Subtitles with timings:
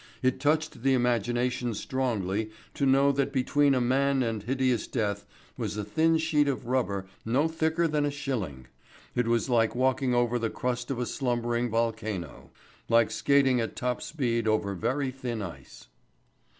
[0.23, 5.27] It touched the imagination strongly to know that between a man and hideous death
[5.57, 8.65] was a thin sheet of rubber no thicker than a shilling.
[9.13, 12.49] It was like walking over the crust of a slumbering volcano;
[12.89, 15.85] like skating at top speed over very thin ice.